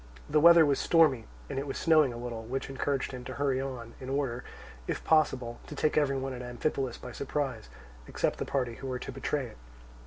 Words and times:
The 0.27 0.39
weather 0.39 0.65
was 0.65 0.79
stormy 0.79 1.25
and 1.47 1.59
it 1.59 1.67
was 1.67 1.77
snowing 1.77 2.11
a 2.11 2.17
little, 2.17 2.41
which 2.41 2.71
encouraged 2.71 3.11
him 3.11 3.23
to 3.25 3.35
hurry 3.35 3.61
on, 3.61 3.93
in 3.99 4.09
order, 4.09 4.43
if 4.87 5.03
possible, 5.03 5.59
to 5.67 5.75
take 5.75 5.95
every 5.95 6.17
one 6.17 6.33
at 6.33 6.41
Amphipolis 6.41 6.97
by 6.97 7.11
surprise, 7.11 7.69
except 8.07 8.39
the 8.39 8.43
party 8.45 8.73
who 8.77 8.87
were 8.87 8.97
to 8.97 9.11
betray 9.11 9.45
it. 9.45 9.57